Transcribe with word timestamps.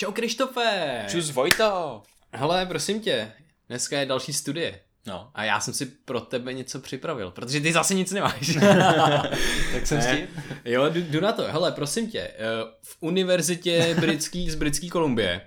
Čau 0.00 0.12
Krištofe! 0.12 1.04
Čus 1.10 1.30
Vojto! 1.30 2.02
Hele, 2.32 2.66
prosím 2.66 3.00
tě, 3.00 3.32
dneska 3.68 3.98
je 3.98 4.06
další 4.06 4.32
studie. 4.32 4.80
No. 5.06 5.30
A 5.34 5.44
já 5.44 5.60
jsem 5.60 5.74
si 5.74 5.86
pro 5.86 6.20
tebe 6.20 6.52
něco 6.52 6.80
připravil, 6.80 7.30
protože 7.30 7.60
ty 7.60 7.72
zase 7.72 7.94
nic 7.94 8.12
nemáš. 8.12 8.58
tak 9.72 9.86
jsem 9.86 10.02
s 10.02 10.06
tím. 10.06 10.28
Jo, 10.64 10.88
jdu, 10.88 11.00
jdu 11.00 11.20
na 11.20 11.32
to. 11.32 11.42
Hele, 11.42 11.72
prosím 11.72 12.10
tě, 12.10 12.20
eh, 12.20 12.34
v 12.82 12.96
univerzitě 13.00 13.96
britský, 14.00 14.50
z 14.50 14.54
britské 14.54 14.88
Kolumbie 14.88 15.40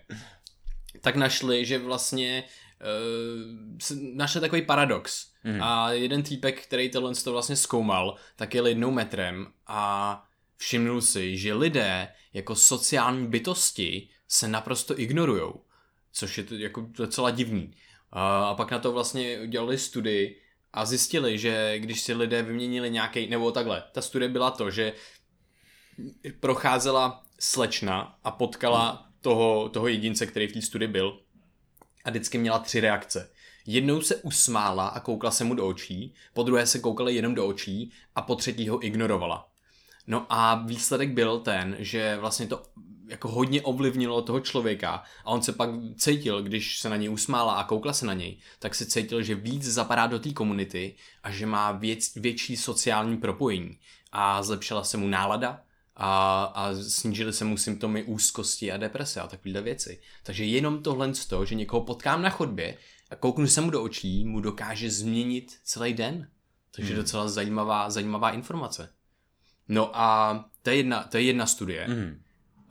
tak 1.02 1.15
našli, 1.15 1.65
že 1.65 1.77
vlastně 1.77 2.43
uh, 2.81 3.97
našli 4.13 4.41
takový 4.41 4.61
paradox. 4.61 5.27
Mm. 5.43 5.63
A 5.63 5.91
jeden 5.91 6.23
týpek, 6.23 6.63
který 6.63 6.89
tohle 6.89 7.15
to 7.15 7.31
vlastně 7.31 7.55
zkoumal, 7.55 8.15
tak 8.36 8.55
je 8.55 8.70
jednou 8.70 8.91
metrem 8.91 9.47
a 9.68 10.23
všimnul 10.57 11.02
si, 11.02 11.38
že 11.38 11.54
lidé 11.54 12.07
jako 12.33 12.55
sociální 12.55 13.27
bytosti 13.27 14.09
se 14.32 14.48
naprosto 14.48 15.00
ignorujou, 15.00 15.61
což 16.11 16.38
je 16.38 16.44
to 16.44 16.55
jako 16.55 16.81
docela 16.81 17.31
divný. 17.31 17.73
A, 18.12 18.55
pak 18.55 18.71
na 18.71 18.80
to 18.80 18.91
vlastně 18.91 19.40
udělali 19.40 19.77
studii 19.77 20.41
a 20.73 20.85
zjistili, 20.85 21.40
že 21.40 21.80
když 21.80 22.02
si 22.02 22.13
lidé 22.13 22.44
vyměnili 22.44 22.91
nějaký, 22.91 23.30
nebo 23.30 23.52
takhle, 23.52 23.84
ta 23.91 24.02
studie 24.02 24.30
byla 24.30 24.52
to, 24.52 24.71
že 24.71 24.94
procházela 26.40 27.23
slečna 27.40 28.20
a 28.23 28.31
potkala 28.31 29.09
toho, 29.21 29.70
toho 29.70 29.88
jedince, 29.88 30.26
který 30.26 30.48
v 30.48 30.54
té 30.54 30.62
studii 30.62 30.88
byl 30.88 31.20
a 32.04 32.09
vždycky 32.09 32.38
měla 32.38 32.59
tři 32.59 32.79
reakce. 32.79 33.32
Jednou 33.66 34.02
se 34.02 34.16
usmála 34.16 34.88
a 34.88 34.99
koukla 34.99 35.32
se 35.32 35.43
mu 35.43 35.55
do 35.55 35.68
očí, 35.68 36.16
po 36.34 36.43
druhé 36.43 36.68
se 36.68 36.79
koukala 36.79 37.09
jenom 37.09 37.35
do 37.35 37.48
očí 37.48 37.91
a 38.16 38.21
po 38.21 38.35
třetí 38.35 38.70
ho 38.70 38.85
ignorovala. 38.85 39.48
No 40.07 40.26
a 40.29 40.55
výsledek 40.55 41.09
byl 41.09 41.40
ten, 41.40 41.76
že 41.79 42.18
vlastně 42.18 42.48
to 42.48 42.63
jako 43.11 43.27
hodně 43.27 43.61
ovlivnilo 43.61 44.21
toho 44.21 44.39
člověka 44.39 45.03
a 45.25 45.31
on 45.31 45.41
se 45.41 45.53
pak 45.53 45.70
cítil, 45.97 46.43
když 46.43 46.79
se 46.79 46.89
na 46.89 46.95
něj 46.95 47.09
usmála 47.09 47.53
a 47.53 47.63
koukla 47.63 47.93
se 47.93 48.05
na 48.05 48.13
něj, 48.13 48.37
tak 48.59 48.76
se 48.76 48.85
cítil, 48.85 49.23
že 49.23 49.35
víc 49.35 49.63
zapadá 49.63 50.07
do 50.07 50.20
té 50.20 50.34
komunity 50.34 50.95
a 51.23 51.31
že 51.31 51.45
má 51.45 51.71
věc, 51.71 52.15
větší 52.15 52.57
sociální 52.57 53.18
propojení 53.18 53.79
a 54.12 54.43
zlepšila 54.43 54.84
se 54.84 54.98
mu 54.98 55.07
nálada 55.07 55.62
a, 55.95 56.43
a 56.43 56.73
snížily 56.73 57.34
se 57.34 57.45
mu 57.45 57.57
symptomy 57.57 58.03
úzkosti 58.03 58.71
a 58.71 58.77
deprese 58.77 59.21
a 59.21 59.27
takovéhle 59.27 59.62
věci. 59.62 60.01
Takže 60.23 60.46
jenom 60.46 60.84
tohle 60.84 61.15
z 61.15 61.25
toho, 61.25 61.46
že 61.46 61.55
někoho 61.55 61.85
potkám 61.85 62.21
na 62.21 62.29
chodbě 62.29 62.77
a 63.09 63.15
kouknu 63.15 63.48
se 63.48 63.62
mu 63.62 63.70
do 63.70 63.84
očí, 63.84 64.25
mu 64.25 64.40
dokáže 64.40 64.91
změnit 64.91 65.59
celý 65.63 65.94
den. 65.94 66.28
Takže 66.75 66.94
hmm. 66.94 67.01
docela 67.01 67.28
zajímavá, 67.28 67.90
zajímavá 67.90 68.31
informace. 68.31 68.90
No 69.68 70.00
a 70.00 70.46
to 70.62 70.69
je 70.69 70.75
jedna, 70.75 71.03
to 71.03 71.18
je 71.18 71.23
jedna 71.23 71.46
studie. 71.46 71.88
Mm. 71.88 72.22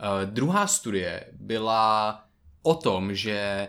Uh, 0.00 0.30
druhá 0.30 0.66
studie 0.66 1.26
byla 1.32 2.24
o 2.62 2.74
tom, 2.74 3.14
že 3.14 3.68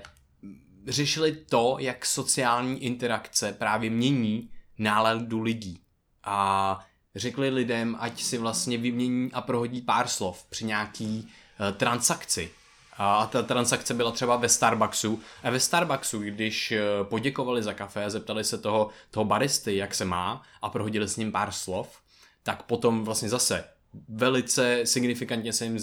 řešili 0.88 1.32
to, 1.32 1.76
jak 1.80 2.06
sociální 2.06 2.84
interakce 2.84 3.54
právě 3.54 3.90
mění 3.90 4.50
náladu 4.78 5.42
lidí. 5.42 5.80
A 6.24 6.80
řekli 7.16 7.50
lidem, 7.50 7.98
ať 8.00 8.22
si 8.22 8.38
vlastně 8.38 8.78
vymění 8.78 9.30
a 9.34 9.42
prohodí 9.42 9.82
pár 9.82 10.08
slov 10.08 10.46
při 10.50 10.66
nějaký 10.66 11.28
uh, 11.60 11.78
transakci. 11.78 12.52
A 12.98 13.26
ta 13.26 13.42
transakce 13.42 13.94
byla 13.94 14.12
třeba 14.12 14.36
ve 14.36 14.50
Starbucksu. 14.50 15.20
A 15.44 15.50
ve 15.50 15.60
Starbucksu, 15.60 16.20
když 16.20 16.72
uh, 16.72 17.08
poděkovali 17.08 17.64
za 17.64 17.74
kafe, 17.74 18.10
zeptali 18.10 18.44
se 18.44 18.58
toho, 18.58 18.90
toho 19.12 19.26
baristy, 19.26 19.76
jak 19.76 19.96
se 19.96 20.06
má 20.06 20.42
a 20.62 20.70
prohodili 20.70 21.08
s 21.08 21.18
ním 21.18 21.32
pár 21.32 21.52
slov, 21.52 22.00
tak 22.44 22.64
potom 22.64 23.04
vlastně 23.04 23.30
zase 23.30 23.64
velice 24.10 24.82
signifikantně 24.86 25.54
se 25.54 25.66
jim 25.66 25.80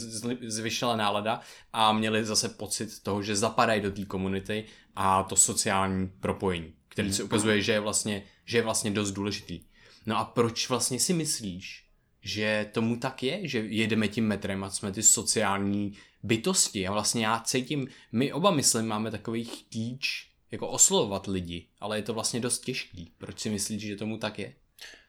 zvyšila 0.46 0.96
nálada 0.96 1.40
a 1.72 1.92
měli 1.92 2.24
zase 2.24 2.48
pocit 2.48 3.02
toho, 3.02 3.22
že 3.22 3.36
zapadají 3.36 3.80
do 3.80 3.90
té 3.90 4.04
komunity 4.04 4.64
a 4.96 5.22
to 5.22 5.36
sociální 5.36 6.08
propojení, 6.20 6.72
který 6.88 7.12
se 7.12 7.22
ukazuje, 7.22 7.62
že 7.62 7.72
je 7.72 7.80
vlastně, 7.80 8.22
že 8.44 8.58
je 8.58 8.62
vlastně 8.62 8.90
dost 8.90 9.10
důležitý. 9.10 9.60
No 10.06 10.18
a 10.18 10.24
proč 10.24 10.68
vlastně 10.68 11.00
si 11.00 11.12
myslíš, 11.12 11.84
že 12.20 12.70
tomu 12.72 12.96
tak 12.96 13.22
je, 13.22 13.48
že 13.48 13.58
jedeme 13.58 14.08
tím 14.08 14.26
metrem 14.26 14.64
a 14.64 14.70
jsme 14.70 14.92
ty 14.92 15.02
sociální 15.02 15.92
bytosti 16.22 16.86
a 16.86 16.92
vlastně 16.92 17.26
já 17.26 17.40
cítím, 17.40 17.88
my 18.12 18.32
oba 18.32 18.50
myslím, 18.50 18.86
máme 18.86 19.10
takový 19.10 19.44
chtíč 19.44 20.28
jako 20.50 20.68
oslovovat 20.68 21.26
lidi, 21.26 21.66
ale 21.80 21.98
je 21.98 22.02
to 22.02 22.14
vlastně 22.14 22.40
dost 22.40 22.64
těžký. 22.64 23.12
Proč 23.18 23.40
si 23.40 23.50
myslíš, 23.50 23.82
že 23.82 23.96
tomu 23.96 24.18
tak 24.18 24.38
je? 24.38 24.54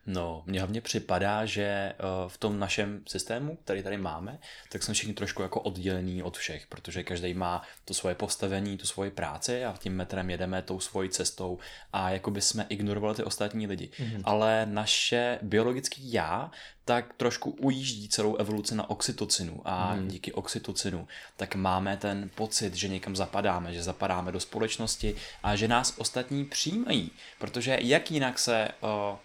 No, 0.05 0.43
mně 0.45 0.59
hlavně 0.59 0.81
připadá, 0.81 1.45
že 1.45 1.63
eh, 1.63 1.95
v 2.27 2.37
tom 2.37 2.59
našem 2.59 3.01
systému, 3.07 3.55
který 3.55 3.83
tady 3.83 3.97
máme, 3.97 4.39
tak 4.71 4.83
jsme 4.83 4.93
všichni 4.93 5.13
trošku 5.13 5.41
jako 5.41 5.61
oddělení 5.61 6.23
od 6.23 6.37
všech, 6.37 6.67
protože 6.67 7.03
každý 7.03 7.33
má 7.33 7.61
to 7.85 7.93
svoje 7.93 8.15
postavení, 8.15 8.77
tu 8.77 8.87
svoji 8.87 9.11
práci 9.11 9.65
a 9.65 9.75
tím 9.79 9.95
metrem 9.95 10.29
jedeme 10.29 10.61
tou 10.61 10.79
svojí 10.79 11.09
cestou 11.09 11.59
a 11.93 12.09
jako 12.09 12.31
by 12.31 12.41
jsme 12.41 12.65
ignorovali 12.69 13.15
ty 13.15 13.23
ostatní 13.23 13.67
lidi. 13.67 13.89
Mm-hmm. 13.99 14.21
Ale 14.23 14.65
naše 14.65 15.39
biologické 15.41 16.01
já 16.03 16.51
tak 16.85 17.13
trošku 17.13 17.49
ujíždí 17.49 18.09
celou 18.09 18.35
evoluci 18.35 18.75
na 18.75 18.89
oxytocinu 18.89 19.61
a 19.65 19.95
mm. 19.95 20.07
díky 20.07 20.33
oxytocinu 20.33 21.07
tak 21.37 21.55
máme 21.55 21.97
ten 21.97 22.29
pocit, 22.35 22.75
že 22.75 22.87
někam 22.87 23.15
zapadáme, 23.15 23.73
že 23.73 23.83
zapadáme 23.83 24.31
do 24.31 24.39
společnosti 24.39 25.15
a 25.43 25.55
že 25.55 25.67
nás 25.67 25.93
ostatní 25.97 26.45
přijímají, 26.45 27.11
protože 27.39 27.77
jak 27.81 28.11
jinak 28.11 28.39
se 28.39 28.67
uh, 28.81 29.17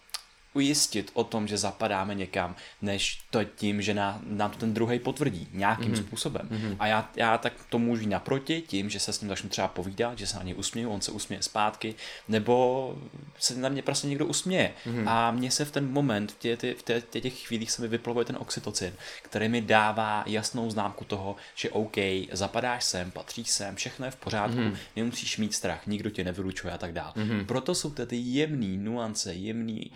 ujistit 0.55 1.11
o 1.15 1.25
tom, 1.25 1.47
že 1.49 1.59
zapadáme 1.59 2.15
někam, 2.15 2.57
než 2.83 3.23
to 3.31 3.45
tím, 3.45 3.83
že 3.83 3.95
nám, 3.95 4.21
nám 4.27 4.51
to 4.51 4.59
ten 4.59 4.75
druhý 4.75 4.99
potvrdí 4.99 5.49
nějakým 5.53 5.93
mm-hmm. 5.93 6.07
způsobem. 6.07 6.49
Mm-hmm. 6.51 6.77
A 6.79 6.87
já, 6.87 7.11
já 7.17 7.39
tak 7.39 7.53
to 7.69 7.79
můžu 7.79 8.03
jít 8.03 8.09
naproti 8.09 8.63
tím, 8.67 8.91
že 8.91 9.01
se 9.01 9.13
s 9.13 9.21
ním 9.21 9.29
začnu 9.29 9.49
třeba 9.49 9.69
povídat, 9.69 10.19
že 10.19 10.27
se 10.27 10.37
na 10.37 10.43
něj 10.43 10.55
usměju, 10.59 10.91
on 10.91 11.01
se 11.01 11.13
usměje 11.13 11.43
zpátky, 11.43 11.95
nebo 12.29 12.99
se 13.39 13.55
na 13.55 13.69
mě 13.69 13.83
prostě 13.83 14.07
někdo 14.07 14.27
usměje. 14.27 14.73
Mm-hmm. 14.87 15.09
A 15.09 15.31
mně 15.31 15.51
se 15.51 15.65
v 15.65 15.71
ten 15.71 15.91
moment, 15.91 16.33
v, 16.33 16.39
tě, 16.39 16.57
v 16.57 16.83
tě, 16.83 17.03
tě, 17.11 17.21
těch 17.21 17.47
chvílích 17.47 17.71
se 17.71 17.83
mi 17.83 17.89
vyplovuje 17.89 18.25
ten 18.25 18.37
oxytocin, 18.41 18.93
který 19.23 19.49
mi 19.49 19.61
dává 19.61 20.25
jasnou 20.27 20.71
známku 20.71 21.05
toho, 21.05 21.37
že 21.55 21.71
OK, 21.71 21.97
zapadáš 22.33 22.85
sem, 22.85 23.11
patříš 23.11 23.51
sem, 23.51 23.77
všechno 23.77 24.05
je 24.05 24.11
v 24.11 24.17
pořádku, 24.17 24.59
mm-hmm. 24.59 24.77
nemusíš 24.97 25.39
mít 25.39 25.55
strach, 25.55 25.87
nikdo 25.87 26.11
tě 26.11 26.25
nevylučuje 26.25 26.73
a 26.73 26.79
tak 26.79 26.93
dále. 26.93 27.13
Mm-hmm. 27.17 27.47
Proto 27.47 27.75
jsou 27.75 27.91
ty 27.91 28.17
jemné 28.17 28.77
nuance, 28.77 29.35
jemný 29.35 29.91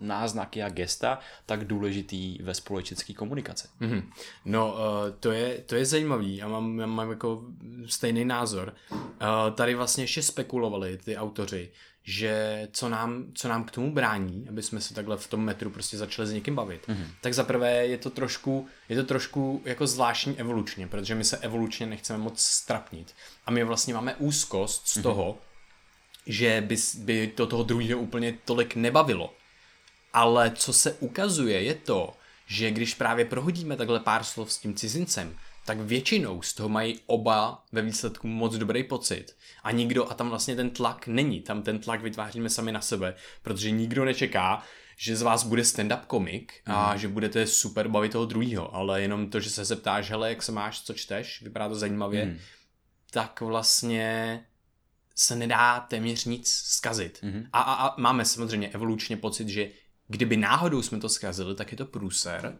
náznaky 0.00 0.62
a 0.62 0.68
gesta 0.68 1.18
tak 1.46 1.64
důležitý 1.64 2.38
ve 2.42 2.54
společenské 2.54 3.12
komunikaci. 3.12 3.68
Mm-hmm. 3.80 4.02
No, 4.44 4.72
uh, 4.72 4.78
to, 5.20 5.32
je, 5.32 5.58
to 5.58 5.74
je 5.74 5.86
zajímavý 5.86 6.42
a 6.42 6.48
mám, 6.48 6.80
já 6.80 6.86
mám 6.86 7.10
jako 7.10 7.42
stejný 7.86 8.24
názor. 8.24 8.74
Uh, 8.90 8.98
tady 9.54 9.74
vlastně 9.74 10.04
ještě 10.04 10.22
spekulovali 10.22 10.98
ty 11.04 11.16
autoři, 11.16 11.70
že 12.02 12.68
co 12.72 12.88
nám, 12.88 13.24
co 13.34 13.48
nám 13.48 13.64
k 13.64 13.70
tomu 13.70 13.92
brání, 13.92 14.46
aby 14.48 14.62
jsme 14.62 14.80
se 14.80 14.94
takhle 14.94 15.16
v 15.16 15.26
tom 15.26 15.40
metru 15.40 15.70
prostě 15.70 15.96
začali 15.96 16.28
s 16.28 16.32
někým 16.32 16.54
bavit. 16.54 16.88
Mm-hmm. 16.88 17.06
Tak 17.20 17.34
zaprvé 17.34 17.86
je 17.86 17.98
to 17.98 18.10
trošku, 18.10 18.66
je 18.88 18.96
to 18.96 19.04
trošku 19.04 19.62
jako 19.64 19.86
zvláštní 19.86 20.38
evolučně, 20.38 20.86
protože 20.86 21.14
my 21.14 21.24
se 21.24 21.36
evolučně 21.36 21.86
nechceme 21.86 22.18
moc 22.18 22.40
strapnit. 22.40 23.14
A 23.46 23.50
my 23.50 23.64
vlastně 23.64 23.94
máme 23.94 24.14
úzkost 24.14 24.88
z 24.88 24.96
mm-hmm. 24.96 25.02
Že 26.26 26.60
by, 26.60 26.76
by 26.98 27.26
to 27.26 27.46
toho 27.46 27.62
druhého 27.62 28.00
úplně 28.00 28.38
tolik 28.44 28.76
nebavilo. 28.76 29.34
Ale 30.12 30.50
co 30.50 30.72
se 30.72 30.92
ukazuje 30.92 31.62
je 31.62 31.74
to, 31.74 32.14
že 32.46 32.70
když 32.70 32.94
právě 32.94 33.24
prohodíme 33.24 33.76
takhle 33.76 34.00
pár 34.00 34.24
slov 34.24 34.52
s 34.52 34.58
tím 34.58 34.74
cizincem, 34.74 35.36
tak 35.66 35.80
většinou 35.80 36.42
z 36.42 36.54
toho 36.54 36.68
mají 36.68 37.00
oba 37.06 37.64
ve 37.72 37.82
výsledku 37.82 38.28
moc 38.28 38.56
dobrý 38.56 38.84
pocit. 38.84 39.36
A 39.62 39.70
nikdo, 39.70 40.10
a 40.10 40.14
tam 40.14 40.28
vlastně 40.28 40.56
ten 40.56 40.70
tlak 40.70 41.06
není, 41.06 41.40
tam 41.40 41.62
ten 41.62 41.78
tlak 41.78 42.02
vytváříme 42.02 42.50
sami 42.50 42.72
na 42.72 42.80
sebe, 42.80 43.14
protože 43.42 43.70
nikdo 43.70 44.04
nečeká, 44.04 44.62
že 44.96 45.16
z 45.16 45.22
vás 45.22 45.44
bude 45.44 45.62
stand-up 45.62 46.00
komik 46.06 46.52
a 46.66 46.92
mm. 46.92 46.98
že 46.98 47.08
budete 47.08 47.46
super 47.46 47.88
bavit 47.88 48.12
toho 48.12 48.26
druhého, 48.26 48.74
ale 48.74 49.02
jenom 49.02 49.30
to, 49.30 49.40
že 49.40 49.50
se 49.50 49.64
zeptáš, 49.64 50.10
hele, 50.10 50.28
jak 50.28 50.42
se 50.42 50.52
máš, 50.52 50.82
co 50.82 50.94
čteš, 50.94 51.42
vypadá 51.42 51.68
to 51.68 51.74
zajímavě, 51.74 52.24
mm. 52.24 52.38
tak 53.10 53.40
vlastně 53.40 54.40
se 55.16 55.36
nedá 55.36 55.80
téměř 55.80 56.24
nic 56.24 56.48
zkazit. 56.48 57.20
Mm-hmm. 57.22 57.48
A, 57.52 57.60
a, 57.60 57.86
a 57.86 58.00
máme 58.00 58.24
samozřejmě 58.24 58.68
evolučně 58.68 59.16
pocit, 59.16 59.48
že 59.48 59.70
kdyby 60.08 60.36
náhodou 60.36 60.82
jsme 60.82 60.98
to 60.98 61.08
zkazili, 61.08 61.54
tak 61.54 61.72
je 61.72 61.78
to 61.78 61.86
průser, 61.86 62.58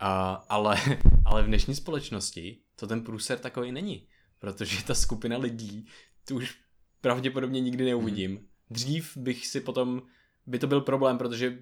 a, 0.00 0.32
ale, 0.48 0.76
ale 1.24 1.42
v 1.42 1.46
dnešní 1.46 1.74
společnosti 1.74 2.58
to 2.76 2.86
ten 2.86 3.00
průser 3.04 3.38
takový 3.38 3.72
není, 3.72 4.06
protože 4.38 4.84
ta 4.84 4.94
skupina 4.94 5.38
lidí, 5.38 5.86
tu 6.28 6.36
už 6.36 6.58
pravděpodobně 7.00 7.60
nikdy 7.60 7.84
neuvidím. 7.84 8.30
Mm. 8.30 8.46
Dřív 8.70 9.16
bych 9.16 9.46
si 9.46 9.60
potom, 9.60 10.02
by 10.46 10.58
to 10.58 10.66
byl 10.66 10.80
problém, 10.80 11.18
protože 11.18 11.58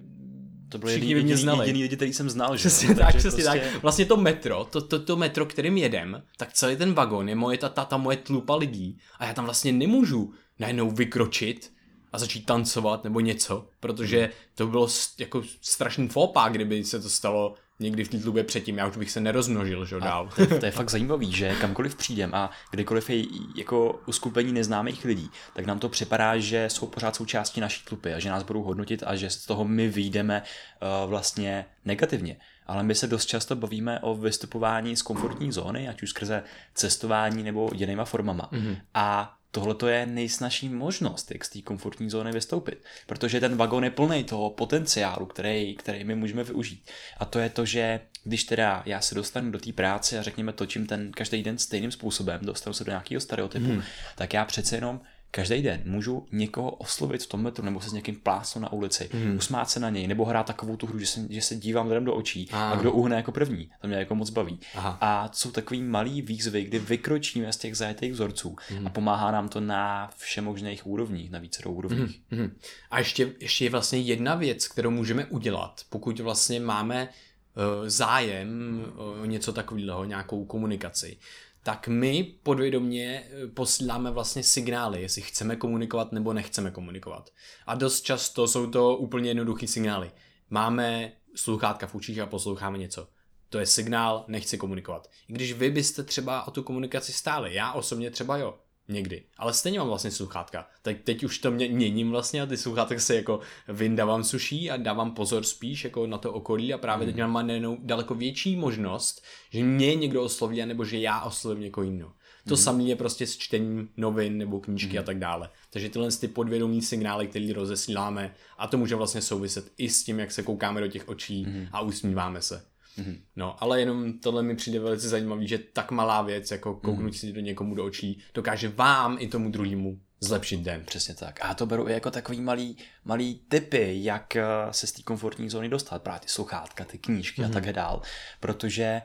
to 0.71 0.77
bylo 0.77 0.91
jediný, 0.91 1.11
jediný, 1.11 1.25
mě 1.25 1.37
znali. 1.37 1.59
jediný 1.67 1.83
lidi, 1.83 1.95
který 1.95 2.13
jsem 2.13 2.29
znal. 2.29 2.55
Přesně 2.55 2.87
že? 2.87 2.95
tak, 2.95 3.15
přesně 3.15 3.43
prostě... 3.43 3.59
tak. 3.59 3.81
Vlastně 3.81 4.05
to 4.05 4.17
metro, 4.17 4.67
to, 4.71 4.81
to, 4.81 4.99
to 4.99 5.15
metro, 5.15 5.45
kterým 5.45 5.77
jedem, 5.77 6.23
tak 6.37 6.53
celý 6.53 6.75
ten 6.75 6.93
vagon 6.93 7.29
je 7.29 7.35
moje, 7.35 7.57
ta, 7.57 7.69
ta, 7.69 7.85
ta 7.85 7.97
moje 7.97 8.17
tlupa 8.17 8.55
lidí 8.55 8.97
a 9.19 9.25
já 9.25 9.33
tam 9.33 9.45
vlastně 9.45 9.71
nemůžu 9.71 10.33
najednou 10.59 10.91
vykročit 10.91 11.73
a 12.13 12.19
začít 12.19 12.45
tancovat 12.45 13.03
nebo 13.03 13.19
něco, 13.19 13.67
protože 13.79 14.29
to 14.55 14.67
bylo 14.67 14.87
jako 15.17 15.43
strašný 15.61 16.07
fópa, 16.07 16.49
kdyby 16.49 16.83
se 16.83 17.01
to 17.01 17.09
stalo 17.09 17.53
někdy 17.81 18.03
v 18.03 18.09
té 18.09 18.17
tlubě 18.17 18.43
předtím, 18.43 18.77
já 18.77 18.87
už 18.87 18.97
bych 18.97 19.11
se 19.11 19.19
nerozmnožil, 19.19 19.85
že 19.85 19.99
dál. 19.99 20.29
To, 20.35 20.41
je- 20.41 20.47
to 20.47 20.65
je 20.65 20.71
fakt 20.71 20.89
zajímavý, 20.89 21.31
že 21.31 21.55
kamkoliv 21.55 21.95
přijdem 21.95 22.35
a 22.35 22.51
kdykoliv 22.71 23.09
je 23.09 23.23
jako 23.55 23.99
uskupení 24.05 24.53
neznámých 24.53 25.05
lidí, 25.05 25.29
tak 25.53 25.65
nám 25.65 25.79
to 25.79 25.89
připadá, 25.89 26.37
že 26.37 26.69
jsou 26.69 26.87
pořád 26.87 27.15
součástí 27.15 27.61
naší 27.61 27.85
tlupy 27.85 28.13
a 28.13 28.19
že 28.19 28.29
nás 28.29 28.43
budou 28.43 28.63
hodnotit 28.63 29.03
a 29.05 29.15
že 29.15 29.29
z 29.29 29.45
toho 29.45 29.65
my 29.65 29.87
vyjdeme 29.87 30.41
uh, 30.43 31.09
vlastně 31.09 31.65
negativně. 31.85 32.35
Ale 32.67 32.83
my 32.83 32.95
se 32.95 33.07
dost 33.07 33.25
často 33.25 33.55
bavíme 33.55 33.99
o 33.99 34.15
vystupování 34.15 34.95
z 34.95 35.01
komfortní 35.01 35.51
zóny, 35.51 35.89
ať 35.89 36.03
už 36.03 36.09
skrze 36.09 36.43
cestování 36.73 37.43
nebo 37.43 37.69
jinýma 37.73 38.05
formama. 38.05 38.49
Mm-hmm. 38.53 38.77
A 38.93 39.33
tohle 39.51 39.75
to 39.75 39.87
je 39.87 40.05
nejsnažší 40.05 40.69
možnost, 40.69 41.31
jak 41.31 41.45
z 41.45 41.49
té 41.49 41.61
komfortní 41.61 42.09
zóny 42.09 42.31
vystoupit. 42.31 42.83
Protože 43.07 43.39
ten 43.39 43.57
vagon 43.57 43.83
je 43.83 43.89
plný 43.89 44.23
toho 44.23 44.49
potenciálu, 44.49 45.25
který, 45.25 45.75
který 45.75 46.03
my 46.03 46.15
můžeme 46.15 46.43
využít. 46.43 46.89
A 47.17 47.25
to 47.25 47.39
je 47.39 47.49
to, 47.49 47.65
že 47.65 47.99
když 48.23 48.43
teda 48.43 48.83
já 48.85 49.01
se 49.01 49.15
dostanu 49.15 49.51
do 49.51 49.59
té 49.59 49.73
práce 49.73 50.19
a 50.19 50.21
řekněme 50.21 50.53
točím 50.53 50.87
ten 50.87 51.11
každý 51.11 51.43
den 51.43 51.57
stejným 51.57 51.91
způsobem, 51.91 52.39
dostanu 52.43 52.73
se 52.73 52.83
do 52.83 52.91
nějakého 52.91 53.21
stereotypu, 53.21 53.65
hmm. 53.65 53.83
tak 54.15 54.33
já 54.33 54.45
přece 54.45 54.75
jenom 54.75 55.01
každý 55.31 55.61
den 55.61 55.81
můžu 55.85 56.25
někoho 56.31 56.71
oslovit 56.71 57.23
v 57.23 57.27
tom 57.27 57.41
metru 57.41 57.65
nebo 57.65 57.81
se 57.81 57.89
s 57.89 57.93
někým 57.93 58.15
plásnout 58.15 58.61
na 58.61 58.71
ulici, 58.73 59.09
hmm. 59.13 59.37
usmát 59.37 59.69
se 59.69 59.79
na 59.79 59.89
něj, 59.89 60.07
nebo 60.07 60.25
hrát 60.25 60.45
takovou 60.45 60.77
tu 60.77 60.87
hru, 60.87 60.99
že 60.99 61.05
se, 61.05 61.25
že 61.29 61.41
se 61.41 61.55
dívám 61.55 61.87
lidem 61.87 62.05
do 62.05 62.15
očí 62.15 62.49
a, 62.51 62.71
a 62.71 62.75
kdo 62.75 62.91
uhne 62.91 63.15
jako 63.15 63.31
první. 63.31 63.71
To 63.81 63.87
mě 63.87 63.97
jako 63.97 64.15
moc 64.15 64.29
baví. 64.29 64.59
Aha. 64.75 64.97
A 65.01 65.29
jsou 65.33 65.51
takový 65.51 65.81
malý 65.81 66.21
výzvy, 66.21 66.63
kdy 66.63 66.79
vykročíme 66.79 67.53
z 67.53 67.57
těch 67.57 67.77
zajetých 67.77 68.11
vzorců 68.11 68.55
hmm. 68.69 68.87
a 68.87 68.89
pomáhá 68.89 69.31
nám 69.31 69.49
to 69.49 69.59
na 69.59 70.09
všemožných 70.17 70.87
úrovních, 70.87 71.31
na 71.31 71.39
více 71.39 71.63
úrovních. 71.69 72.21
Hmm. 72.31 72.41
Mhm. 72.41 72.57
A 72.91 72.99
ještě, 72.99 73.33
ještě 73.39 73.65
je 73.65 73.69
vlastně 73.69 73.99
jedna 73.99 74.35
věc, 74.35 74.67
kterou 74.67 74.91
můžeme 74.91 75.25
udělat, 75.25 75.81
pokud 75.89 76.19
vlastně 76.19 76.59
máme 76.59 77.09
uh, 77.09 77.87
zájem 77.87 78.85
o 79.21 79.25
něco 79.25 79.53
takového, 79.53 80.05
nějakou 80.05 80.45
komunikaci, 80.45 81.17
tak 81.63 81.87
my 81.87 82.23
podvědomě 82.43 83.23
eh, 83.25 83.47
posíláme 83.47 84.11
vlastně 84.11 84.43
signály, 84.43 85.01
jestli 85.01 85.21
chceme 85.21 85.55
komunikovat 85.55 86.11
nebo 86.11 86.33
nechceme 86.33 86.71
komunikovat. 86.71 87.29
A 87.65 87.75
dost 87.75 88.01
často 88.01 88.47
jsou 88.47 88.67
to 88.67 88.97
úplně 88.97 89.29
jednoduché 89.29 89.67
signály. 89.67 90.11
Máme 90.49 91.11
sluchátka 91.35 91.87
v 91.87 91.95
uších 91.95 92.19
a 92.19 92.25
posloucháme 92.25 92.77
něco. 92.77 93.07
To 93.49 93.59
je 93.59 93.65
signál, 93.65 94.25
nechci 94.27 94.57
komunikovat. 94.57 95.09
I 95.27 95.33
když 95.33 95.53
vy 95.53 95.69
byste 95.69 96.03
třeba 96.03 96.47
o 96.47 96.51
tu 96.51 96.63
komunikaci 96.63 97.13
stáli, 97.13 97.53
já 97.53 97.73
osobně 97.73 98.11
třeba 98.11 98.37
jo, 98.37 98.57
někdy. 98.91 99.23
Ale 99.37 99.53
stejně 99.53 99.79
mám 99.79 99.87
vlastně 99.87 100.11
sluchátka. 100.11 100.67
Tak 100.81 100.97
teď 101.03 101.23
už 101.23 101.39
to 101.39 101.51
mě, 101.51 101.69
měním 101.69 102.11
vlastně 102.11 102.41
a 102.41 102.45
ty 102.45 102.57
sluchátka 102.57 102.99
se 102.99 103.15
jako 103.15 103.39
vyndávám 103.67 104.23
suší 104.23 104.71
a 104.71 104.77
dávám 104.77 105.11
pozor 105.11 105.43
spíš 105.43 105.83
jako 105.83 106.07
na 106.07 106.17
to 106.17 106.33
okolí 106.33 106.73
a 106.73 106.77
právě 106.77 107.07
mm. 107.07 107.13
teď 107.13 107.21
mám 107.21 107.47
najednou 107.47 107.77
daleko 107.81 108.15
větší 108.15 108.55
možnost, 108.55 109.23
že 109.49 109.63
mě 109.63 109.95
někdo 109.95 110.23
osloví 110.23 110.65
nebo 110.65 110.85
že 110.85 110.97
já 110.97 111.21
oslovím 111.21 111.63
někoho 111.63 111.83
jiného. 111.83 112.11
To 112.47 112.53
mm. 112.53 112.57
samé 112.57 112.83
je 112.83 112.95
prostě 112.95 113.27
s 113.27 113.37
čtením 113.37 113.89
novin 113.97 114.37
nebo 114.37 114.59
knížky 114.59 114.93
mm. 114.93 114.99
a 114.99 115.03
tak 115.03 115.19
dále. 115.19 115.49
Takže 115.69 115.89
tyhle 115.89 116.11
ty 116.11 116.27
podvědomí 116.27 116.81
signály, 116.81 117.27
které 117.27 117.53
rozesíláme 117.53 118.35
a 118.57 118.67
to 118.67 118.77
může 118.77 118.95
vlastně 118.95 119.21
souviset 119.21 119.71
i 119.77 119.89
s 119.89 120.03
tím, 120.03 120.19
jak 120.19 120.31
se 120.31 120.43
koukáme 120.43 120.81
do 120.81 120.87
těch 120.87 121.07
očí 121.07 121.45
mm. 121.45 121.67
a 121.71 121.81
usmíváme 121.81 122.41
se. 122.41 122.70
Mm-hmm. 122.97 123.21
No, 123.35 123.63
ale 123.63 123.79
jenom 123.79 124.19
tohle 124.19 124.43
mi 124.43 124.55
přijde 124.55 124.79
velice 124.79 125.09
zajímavý, 125.09 125.47
že 125.47 125.57
tak 125.57 125.91
malá 125.91 126.21
věc, 126.21 126.51
jako 126.51 126.73
kouknout 126.73 127.11
mm-hmm. 127.11 127.17
si 127.17 127.33
do 127.33 127.41
někomu 127.41 127.75
do 127.75 127.85
očí, 127.85 128.19
dokáže 128.33 128.69
vám 128.69 129.17
i 129.19 129.27
tomu 129.27 129.51
druhému 129.51 129.99
zlepšit 130.19 130.59
den. 130.59 130.83
Přesně 130.85 131.15
tak. 131.15 131.39
A 131.41 131.53
to 131.53 131.65
beru 131.65 131.89
i 131.89 131.93
jako 131.93 132.11
takový 132.11 132.41
malý, 132.41 132.77
malý 133.05 133.41
typy, 133.47 134.03
jak 134.03 134.35
eh, 134.35 134.43
se 134.71 134.87
z 134.87 134.91
té 134.91 135.03
komfortní 135.03 135.49
zóny 135.49 135.69
dostat. 135.69 136.03
Právě 136.03 136.19
ty 136.19 136.27
sluchátka, 136.27 136.85
ty 136.85 136.97
knížky 136.97 137.41
mm-hmm. 137.41 137.49
a 137.49 137.49
tak 137.49 137.73
dál. 137.73 138.01
Protože 138.39 139.01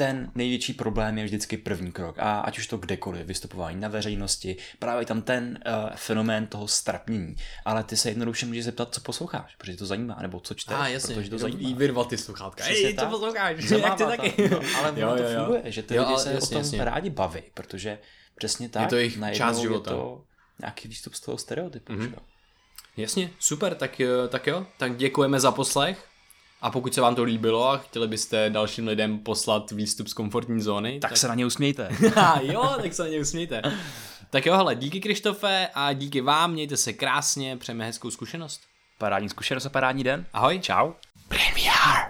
ten 0.00 0.30
největší 0.34 0.72
problém 0.72 1.18
je 1.18 1.24
vždycky 1.24 1.56
první 1.56 1.92
krok. 1.92 2.16
A 2.18 2.40
ať 2.40 2.58
už 2.58 2.66
to 2.66 2.78
kdekoliv, 2.78 3.26
vystupování 3.26 3.80
na 3.80 3.88
veřejnosti, 3.88 4.56
právě 4.78 5.06
tam 5.06 5.22
ten 5.22 5.58
uh, 5.66 5.90
fenomén 5.96 6.46
toho 6.46 6.68
strapnění. 6.68 7.36
Ale 7.64 7.84
ty 7.84 7.96
se 7.96 8.08
jednoduše 8.10 8.46
můžeš 8.46 8.64
zeptat, 8.64 8.94
co 8.94 9.00
posloucháš, 9.00 9.56
protože 9.56 9.76
to 9.76 9.86
zajímá, 9.86 10.18
nebo 10.22 10.40
co 10.40 10.54
čteš, 10.54 10.76
A 10.78 10.88
jasně, 10.88 11.14
protože 11.14 11.30
to 11.30 11.38
zajímá. 11.38 11.60
jí 11.68 11.74
vyrvat 11.74 12.08
ty 12.08 12.18
sluchátka. 12.18 12.64
Přesně 12.64 12.86
Ej, 12.88 12.94
to 12.94 13.06
posloucháš, 13.06 13.56
jak 13.70 13.96
ty 13.96 14.04
taky. 14.04 14.48
No, 14.50 14.60
ale 14.78 14.92
Jo, 15.00 15.08
jo, 15.08 15.16
to 15.16 15.22
jo, 15.22 15.28
jo. 15.30 15.44
funguje, 15.44 15.72
že 15.72 15.82
ty 15.82 15.94
Jo, 15.94 16.02
lidi 16.08 16.18
se 16.20 16.32
jasně, 16.32 16.46
o 16.46 16.50
tom 16.50 16.58
jasně. 16.58 16.84
rádi 16.84 17.10
baví, 17.10 17.42
protože 17.54 17.98
přesně 18.34 18.68
tak. 18.68 18.88
to 18.88 18.96
jejich 18.96 19.18
část 19.32 19.56
je 19.56 19.62
života. 19.62 19.90
to 19.90 20.24
nějaký 20.60 20.88
výstup 20.88 21.14
z 21.14 21.20
toho 21.20 21.38
stereotypu. 21.38 21.92
Mhm. 21.92 22.04
jo. 22.04 22.18
Jasně, 22.96 23.30
super, 23.38 23.74
tak, 23.74 24.00
jo- 24.00 24.28
tak 24.28 24.46
jo, 24.46 24.66
tak 24.78 24.96
děkujeme 24.96 25.40
za 25.40 25.52
poslech. 25.52 26.06
A 26.62 26.70
pokud 26.70 26.94
se 26.94 27.00
vám 27.00 27.14
to 27.14 27.22
líbilo 27.22 27.68
a 27.68 27.76
chtěli 27.76 28.08
byste 28.08 28.50
dalším 28.50 28.86
lidem 28.86 29.18
poslat 29.18 29.70
výstup 29.70 30.08
z 30.08 30.12
komfortní 30.12 30.60
zóny, 30.60 31.00
Tak 31.00 31.16
se 31.16 31.28
na 31.28 31.34
ně 31.34 31.46
usmějte. 31.46 31.88
Jo, 32.42 32.74
tak 32.82 32.94
se 32.94 33.02
na 33.02 33.08
ně 33.08 33.20
usmějte. 33.20 33.62
Tak 34.30 34.46
jo, 34.46 34.56
hele, 34.56 34.74
díky 34.74 35.00
Krištofe 35.00 35.68
a 35.74 35.92
díky 35.92 36.20
vám, 36.20 36.52
mějte 36.52 36.76
se 36.76 36.92
krásně, 36.92 37.56
přejeme 37.56 37.84
hezkou 37.86 38.10
zkušenost. 38.10 38.60
Parádní 38.98 39.28
zkušenost 39.28 39.66
a 39.66 39.68
parádní 39.68 40.04
den. 40.04 40.26
Ahoj. 40.32 40.58
Čau. 40.58 40.92
VR. 41.30 42.09